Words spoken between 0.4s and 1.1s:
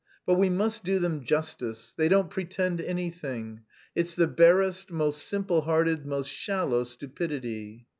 must do